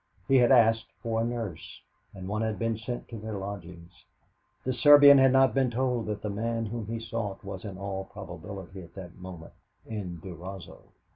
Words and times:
He 0.27 0.37
had 0.37 0.51
asked 0.51 0.87
for 1.03 1.21
a 1.21 1.23
nurse, 1.23 1.79
and 2.15 2.27
one 2.27 2.41
had 2.41 2.57
been 2.57 2.75
sent 2.75 3.07
to 3.09 3.19
their 3.19 3.37
lodgings. 3.37 4.03
The 4.63 4.73
Serbian 4.73 5.19
had 5.19 5.31
not 5.31 5.53
been 5.53 5.69
told 5.69 6.07
that 6.07 6.23
the 6.23 6.29
man 6.31 6.65
whom 6.65 6.87
he 6.87 6.99
sought 6.99 7.43
was 7.45 7.63
in 7.65 7.77
all 7.77 8.05
probability 8.05 8.81
at 8.81 8.95
that 8.95 9.13
moment 9.17 9.53
in 9.85 10.19
Durazzo. 10.19 10.81